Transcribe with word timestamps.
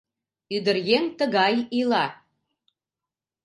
«Ӱдыръеҥ 0.55 1.03
тыгай 1.17 1.55
ила 1.79 2.05